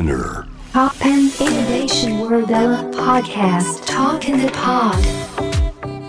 [0.00, 2.48] Spinner Pop and Innovation World
[2.96, 4.96] Podcast Talk in the Pod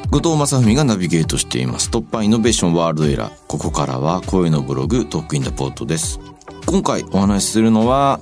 [0.10, 1.90] 後藤正文がナビゲートしています。
[1.90, 3.34] 突破イノベーションワールドエラー。
[3.48, 6.22] ここからは声のブログトークインダポートです。
[6.68, 8.22] 今回お話しするのは、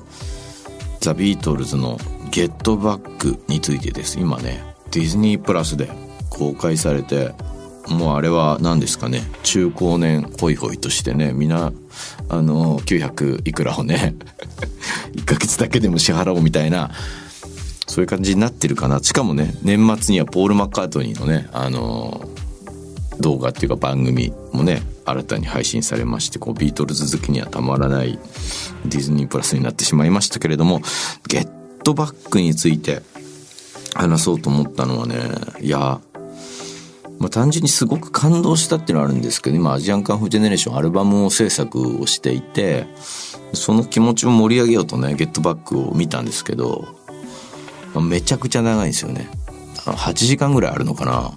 [1.02, 2.00] ザ・ビートルズの
[2.32, 4.20] ゲットバックについてです。
[4.20, 5.92] 今ね、ディズニープラスで
[6.32, 7.36] 公開されて、
[7.88, 11.72] もうあれは何ですかね、中高年ホイホイとしてね、みんな、
[12.28, 14.16] あの、900いくらをね、
[14.79, 14.79] 1
[15.30, 16.92] ヶ月だけでも支払おうみたいな、
[17.88, 19.00] そういう感じになってるかな。
[19.00, 22.40] しかもね、年末にはポール・マッカートニーのね、あのー
[23.20, 28.18] 動画っていうか番組もね、新たに配信されまして、こう、ビートルズ好きにはたまらない
[28.86, 30.82] ディズニープラスになってしまいましたけれども、
[31.28, 31.50] ゲッ
[31.84, 33.02] トバックについて
[33.94, 35.18] 話そうと思ったのはね、
[35.62, 36.00] いや、
[37.20, 42.88] まあ、単純にすごく感動したっていうのはあるんですけど、今、アジアンカンフージェネレーションアルバムを制作をしていて、
[43.54, 46.88] その気持ちを盛り上げようとね、ゲットバックを見たんですけど、
[47.94, 49.30] まあめちゃくちゃ長いんですよね。
[49.86, 51.32] 8時間ぐらいあるのかな。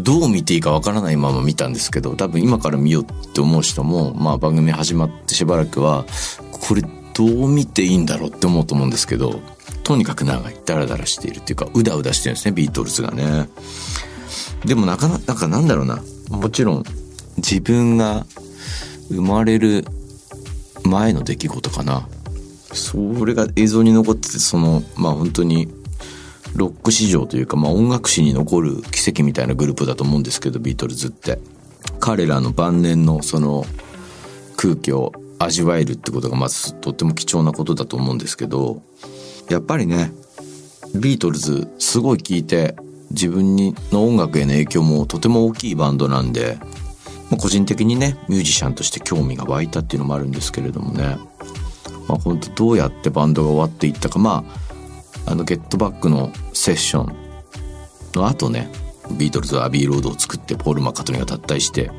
[0.00, 6.06] どう見ていいかわからないまま見たんですけど、多分今から見ようって思う人も、まあ番組始まってしばらくは、
[6.50, 6.82] これ
[7.14, 9.40] どう見ていいんだろうって思うと思うんですけど、
[9.84, 10.56] とにかく長い。
[10.64, 13.48] ダラダラしているっていうか、うだうだしてるんですね、ビートルズがね。
[14.64, 16.02] でもなかなか、なんだろうな。
[16.30, 16.84] もちろん、
[17.36, 18.26] 自分が
[19.08, 19.86] 生まれる
[20.84, 22.08] 前の出来事かな。
[22.72, 25.68] それが映像に残ってて、その、まあ本当に、
[26.54, 31.38] ロック史上というか、まあ音楽史に残る奇跡みたいなグループだと思うんですけど、ビートルズって。
[32.00, 33.64] 彼らの晩年のその
[34.56, 38.82] 空気を味わえるってことがまずとっても貴重なことだと思うんですけど、
[39.48, 40.12] やっぱりね、
[40.94, 42.76] ビートルズすごい聴いて
[43.10, 46.58] 自分にの音楽への影響もとても大きいバンドなんで、
[47.30, 51.16] まあ個人的にね、ミュージシャンとして興味が湧いたっていうのもあるんですけれどもね。
[52.08, 54.44] まあ本当どうやってバンドが終わっていったか、ま
[55.26, 57.16] あ、あのゲットバックのセッション
[58.14, 58.70] の後ね、
[59.18, 61.90] ビートルズはアビーロードを作ってポール・マッカートニーが脱退して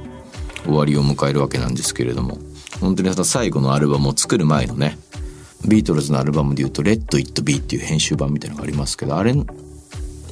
[0.64, 2.38] 終わりを迎えるわけなんですけれども、
[2.80, 4.98] 本当にその最後のアルバムを作る前のね、
[5.68, 9.34] ビートルズのアルバムで言うと、レット・イット・ビーっていう編集版みたいなのがありますけど、あれ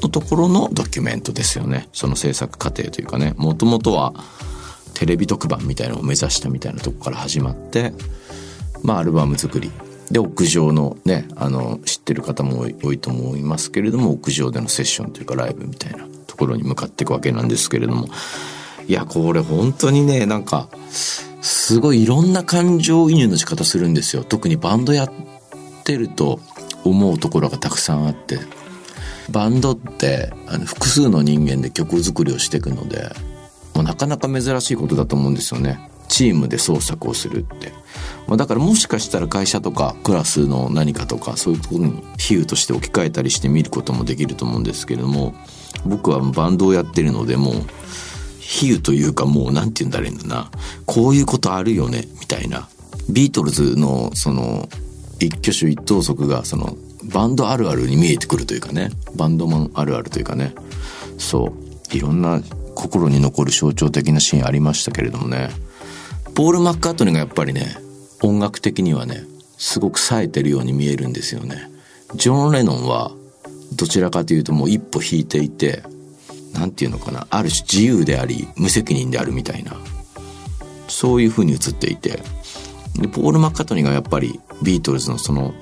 [0.06, 1.90] のところのドキュメントですよね。
[1.92, 4.14] その制作過程というかね、もともとは
[4.94, 7.92] テレビ特番みたいなのを目指したみたいなとこから始まって、
[8.84, 9.72] まあアルバム作り。
[10.12, 18.08] で、屋上のね、あの、知ってる方も多いと思いますけれども、屋上でのセッションというかライブみたいなところに向かっていくわけなんですけれども、
[18.88, 20.70] いや、これ本当にね、なんか、
[21.42, 24.24] すごいいろんな感情移入の仕方するんですよ。
[24.24, 25.12] 特にバンドやっ
[25.84, 26.40] てると
[26.84, 28.40] 思うところがたくさんあって。
[29.30, 33.10] バンドってあの複数の人間で曲作りをしていくので、
[33.74, 35.90] もうなかなか珍しいことだと思うんですよね。
[36.08, 37.74] チームで創作をするって。
[38.28, 45.36] まあ、だからもしかしたら会社とかクラスの何かとかそういうところに比喩として置き換えたりして見ることもできると思うんですけれども、
[45.86, 47.54] 僕はバンドをやってるのでもう、
[48.40, 50.52] 比喩というかもうなんて言うんだろうな、
[50.86, 52.68] こういうことあるよね、みたいな。
[53.10, 54.68] ビートルズのその
[55.20, 56.76] 一挙手一投足がその
[57.12, 60.54] バンドあるあるに見えてくるというかね、バンドマンあるあるというかね、
[61.18, 61.54] そ
[61.94, 62.42] う、いろんな
[62.74, 65.50] 心に残る象徴的なシーンありましたけれどもね、
[66.34, 67.78] ポール・マッカートニーがやっぱりね、
[68.22, 69.24] 音楽的にはね、
[69.58, 71.70] すごく冴えてるように見えるんですよね。
[72.16, 73.12] ジョン・レノンは、
[73.74, 75.84] どちらかというともう一歩引いていて、
[76.54, 79.78] なんていうのかな、ある種自由であり、無責任であるみたいな、
[80.88, 82.22] そういう風に映っていて、
[82.98, 85.54] で、ポール・マッカートニーがやっぱりビートルズのその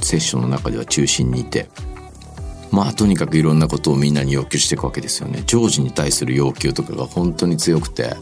[0.00, 1.68] セッションの中では中心にいて、
[2.70, 5.42] まあとにかくいろんなことをみんなに要求していくわけですよね。
[5.46, 8.16] ジョージに対する要求とかが本当に強くて。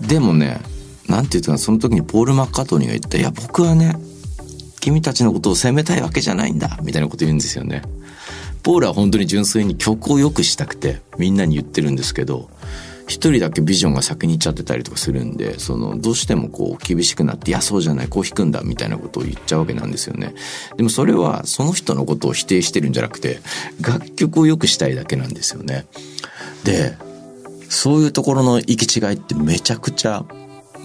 [0.00, 0.60] でもね、
[1.08, 3.96] なんていうか、その時にポール・マッカートニーが言って、いや僕はね、
[4.80, 7.82] 君たちのことを責めたいわけじゃないんだ、みたいなこと言うんですよね。
[8.62, 12.50] ポールは本当に純粋に曲を良くしたくてみんなに言ってるんですけど、
[13.06, 20.34] 一人だけビジョンが先に行っちゃってたりとかするんで、その、どうしてもこう厳しくなって、いや、そうじゃない、こう引くんだ、みたいなことを言っちゃうわけなんですよね。
[20.76, 23.40] でもそれはその人のことを否定してるんじゃなくて、
[23.80, 25.86] 楽曲を良くしたいだけなんですよね。
[26.64, 26.96] で、
[27.68, 30.24] そういうところの行き違いってめちゃくちゃ、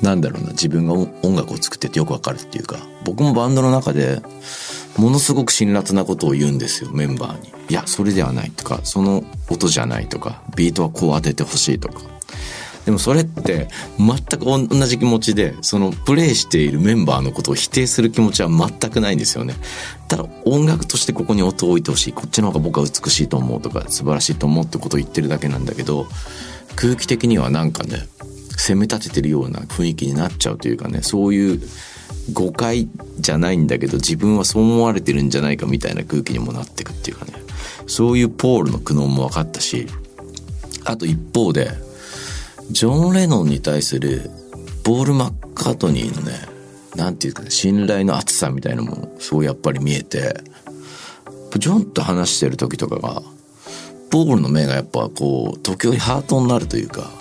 [0.02, 4.22] なんだろうな、自分が音楽を作っててよくわかるっていうか、僕もバンドの中で、
[4.98, 7.52] ものすごく辛辣なことを言うんですよ、メンバーに。
[7.70, 12.02] いや、それではないとか、その音じゃないとか、ビートはこう当ててほしいとか。
[12.86, 13.68] でもそれって
[14.00, 19.56] 全く同じ気持ちで、そのプレイしているメンバーのことを否定する気持ちは全くないんですよね。
[20.08, 22.14] ただ音楽としてここに音を置いてほしい。
[22.14, 26.08] こっちの方が僕は美しいと思うとか素晴らしいと思うってことを言ってるだけなんだけど、
[26.76, 28.08] 空気的にはなんかね、
[28.62, 31.62] 責め立ててるような雰囲気になっちゃうというかね、そういう
[32.32, 32.88] 誤解
[33.20, 37.34] じゃないんだけど自分はそう思われてるんじゃないかみたいな空気にもなってくっていうかね。
[37.88, 39.88] そういうポールの苦悩も分かったし
[40.86, 41.72] あと一方で
[42.70, 44.30] ジョン・レノンに対する
[44.84, 46.34] ボール・マッカートニーのね
[46.96, 50.36] なんていうかね信頼の厚さみたいなのもすごいやっぱり見えて
[51.58, 53.22] ジョンと話してる時とかが
[54.12, 57.12] ポールの目がやっぱこう時折ハートになるというか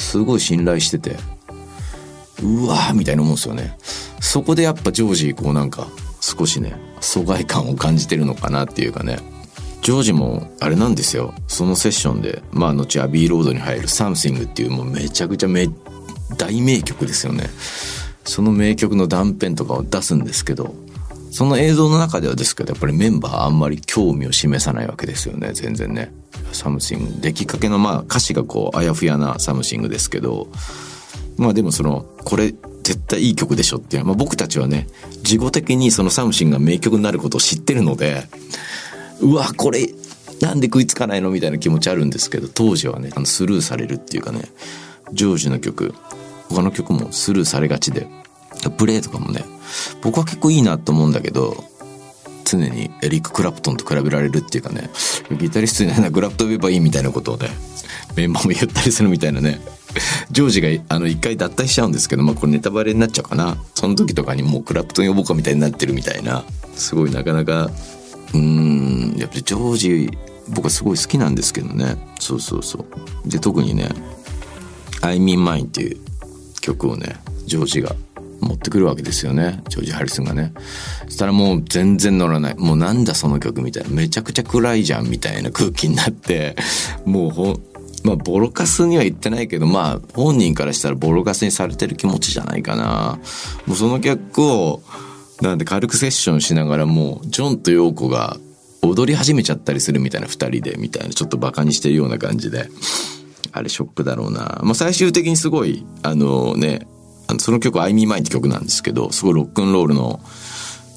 [0.00, 1.16] すごい信頼してて
[2.42, 3.76] うわーみたいな思うんですよね。
[4.20, 5.88] そこでやっぱジョージこうなんか
[6.20, 9.18] 少しね疎外感を感じてるのかなっていうかね。
[9.82, 11.34] ジョージもあれなんですよ。
[11.48, 15.48] そのセッションでまあ後アビーロードに入る「サムシングっていうもうめちゃくちゃ
[16.36, 17.50] 大名曲ですよね。
[18.24, 20.74] その名曲の断片とかを出すんですけど
[21.30, 25.52] その映像の中ではですけどやっぱりメンバーあんまり興味を示さないわけですよね。
[25.54, 26.12] 全然ね。
[26.52, 27.20] サムシング。
[27.20, 30.48] 出来かけのまあ歌詞がこうあやふやなサムシングですけど
[31.36, 34.86] まあでもそのこれ絶対いい曲でしょっていう、まあ、僕たちはね
[35.22, 38.24] 事後的にそのサムシングが名曲になることを知ってるので
[39.20, 39.88] うわこれ
[40.40, 41.30] なんで食いつかないの？
[41.30, 44.44] みたいな気持ちあるんですけど当時はねあのスルーされるっていうかね
[45.12, 45.94] ジョージの曲。
[46.48, 48.08] 他の曲もスルーされがちで
[48.76, 49.44] プレイとかもね
[50.02, 51.62] 僕は結構いいなと思うんだけど
[52.56, 54.90] 常にエリック・クラプトンと比べられるっていうかね
[55.38, 57.48] ギタリストにならグラプトン言えばいいみたいなことをね
[58.16, 59.60] メンバーも言ったりするみたいなね
[60.30, 63.56] ジョージがあの一回脱退しちゃうんですけどまあこれネタバレになっちゃうかな。
[63.74, 66.44] その時とかにもうクラプトン呼ぼうかみたいになってるみたいな
[66.74, 67.70] すごいなかなか
[68.34, 70.10] うんやっぱりジョージ
[70.48, 71.96] 僕はすごい好きなんですけどね。
[72.18, 72.84] そうそうそ
[73.24, 73.28] う。
[73.28, 73.88] で特にね
[75.02, 75.96] 「I mean mine」っていう
[76.60, 77.16] 曲をね
[77.46, 77.94] ジョージが
[78.40, 79.62] 持ってくるわけですよね。
[79.68, 80.52] ジョージ・ハリスンがね。
[81.06, 82.54] そしたらもう全然乗らない。
[82.56, 83.90] もうなんだその曲みたいな。
[83.90, 86.56] めちゃくちゃ暗いじゃんみたいな空気になって。
[87.04, 87.60] もうほ
[88.04, 93.18] まあボロカスには言ってないけどまあ本人からしたらボロカスにされてる気持ちじゃないかな。
[93.66, 94.82] もうその曲を
[95.42, 98.38] なんで軽くセッションしながらもうジョンとヨーコが
[98.82, 102.68] 踊り始めちゃったりするみたいな二人でみたいなちょっとバカにしてるような感じで。
[103.52, 104.60] あれショックだろうな。
[104.62, 106.86] まあ最終的にすごいあのね
[107.38, 110.20] その曲「I Me Mine」って曲なんですけどすごいロックンロールの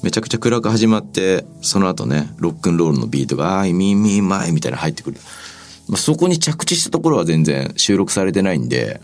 [0.02, 5.18] めちゃくちゃ暗く始まってその後ねロックンロールのビートが「I Me Me Mine」みたいな入ってくる、
[5.88, 9.00] まあ、そこに着地したところは全然収録されてないんで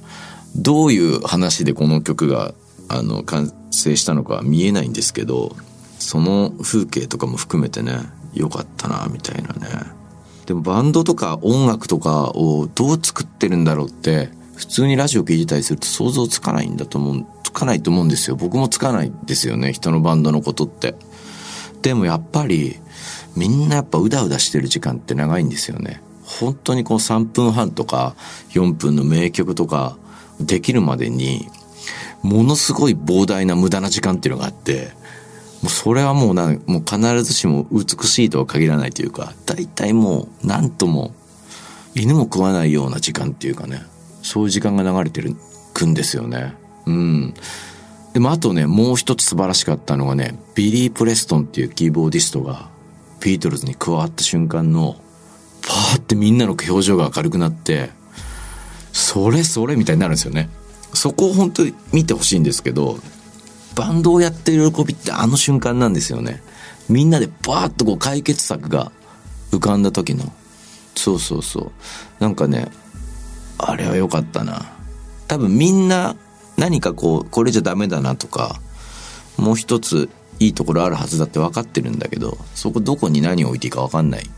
[0.56, 2.54] どういう話でこの曲が
[2.88, 5.54] あの完成したのかは見えないんですけど
[5.98, 8.00] その風景とかも含めてね
[8.34, 10.00] 良かったなみたいなね。
[10.46, 14.30] でもバンドとか音楽とかをどう作ってるんだろうって
[14.60, 18.36] 普通にラジオ聞いてたりすると想像つかないんだと思う、つかないと思うんですよ。
[18.36, 20.96] 僕もつかないですよね、人のバンドのことって。
[21.80, 22.78] でもやっぱり、
[23.34, 26.02] みんなやっぱうだうだしてる時間って長いんですよね。
[26.24, 28.14] 本当にこの3分半とか
[28.50, 29.96] 4分の名曲とか
[30.38, 31.48] できるまでに、
[32.22, 34.92] ものすごい膨大な無駄な時間っていうのがあって、
[35.62, 41.14] もうそれはもうな、もう必ずしも美しいとは限らないというか、大体もう何とも
[41.94, 43.82] 犬も食わないような時間っていうかね、
[44.22, 45.36] そういう時間が流れて
[45.72, 46.54] くんですよね。
[46.86, 47.34] うん。
[48.12, 52.68] でもあとね、もう一つ素晴らしかったのがね、ビリー・プレストンっていうキーボーディストが、
[53.20, 54.96] ビートルズに加わった瞬間の、
[55.62, 57.90] パーってみんなの表情が明るくなって、
[58.92, 60.48] それそれみたいになるんですよね。
[60.94, 62.98] そこを本当に見てほしいんですけど、
[63.76, 66.42] バンドをやってる喜びってあの瞬間なんですよね。
[66.88, 68.90] みんなでバーッとこう解決策が
[69.52, 70.32] 浮かんだ時の。
[70.96, 71.72] そうそうそう。
[72.18, 72.68] なんかね、
[73.68, 74.72] あれは良かったな。
[75.28, 76.16] 多分みんな
[76.56, 78.60] 何かこう、これじゃダメだなとか、
[79.36, 84.30] もう一ついいところあるはずだって分かってるんだけど、そこどこに何を置いていいか分かんない。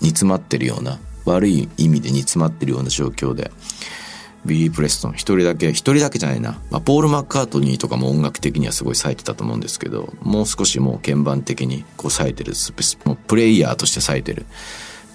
[0.00, 3.50] 煮詰まってるような、悪い意味で煮詰まってるような状況で、
[4.44, 6.60] ビリー・プレストン一人だけ、一人だけじゃないな。
[6.70, 12.52] まあ、ポール・マッカートニーとかも音楽的にはすごい冴えてたと思うんですけど、もう少しもう鍵盤的にこう冴えてる、
[13.04, 14.44] もプレイヤーとして冴えてる。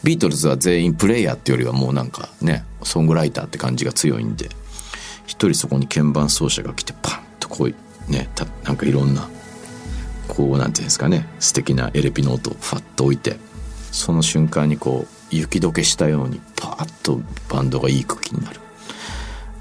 [0.04, 4.50] ビートルズは全員プレイヤーっていうよりはもうなんかね、ソングライターって感じが強いんで、
[5.26, 9.30] 一人そこに鍵盤奏者が来てパンとこうね、たなんかいろんな、
[10.28, 13.38] こうなんていうんですかね、素敵なエレピノートをファッと置いて、
[13.92, 18.60] その瞬間にこう雪解けしたようにパーッとバンドがいい空気になる。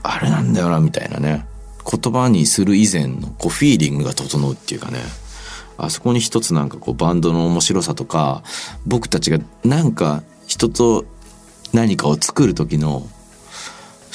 [0.02, 1.45] あれなんだよな、みたいなね。
[1.90, 5.00] 言葉にする以前のこうフィーリングが整うっていうかね。
[5.78, 8.42] あそこに一つなんかこうバンドの面白さとか、
[8.85, 11.04] 僕たちがなんか人と
[11.73, 13.06] 何かを作る時の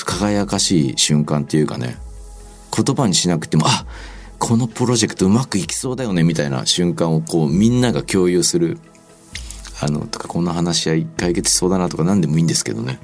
[0.05, 1.97] 輝かしい瞬間っていうかね、
[2.75, 3.85] 言葉にしなくても、あ
[4.39, 8.77] このプロジェクトうまくいきそうだよねみたいな瞬間をこうみんなが共有する。
[9.81, 12.99] あの、とかこんな話し合い解決しそうだなとか何でもいいんですけどね。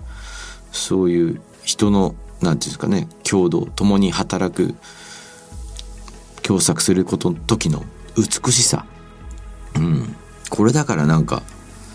[0.71, 4.75] そういう人の、なんていうんですかね、共同、共に働く
[6.41, 7.83] 共作すること時の
[8.15, 8.85] 美しさ。
[9.75, 10.15] うん。
[10.49, 11.43] これだからなんか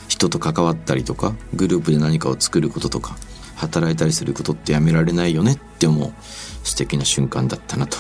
[0.08, 3.16] 人と関わったりとかグループで何かを作ることとか
[3.56, 6.12] 働いたりすることってやめられないよねって思う
[6.62, 7.98] 素敵な瞬間だったなと。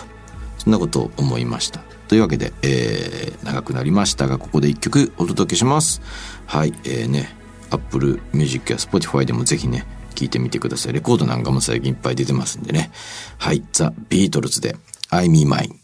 [0.58, 1.80] そんなことを思いました。
[2.08, 6.00] というわけで、えー、長くなりましたがここで一曲お届けします。
[6.46, 7.36] はいえーね
[7.70, 10.92] Apple Music や Spotify でもぜひね聞いてみてください。
[10.92, 12.90] レコードなんかも最近いっぱい出てますんでね。
[13.38, 14.76] はいザ・ビートルズで
[15.10, 15.83] I Me Mine